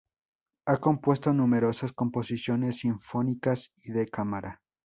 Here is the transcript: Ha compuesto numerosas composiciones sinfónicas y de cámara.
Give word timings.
Ha 0.65 0.77
compuesto 0.77 1.31
numerosas 1.31 1.93
composiciones 1.93 2.79
sinfónicas 2.79 3.69
y 3.83 3.91
de 3.91 4.07
cámara. 4.07 4.63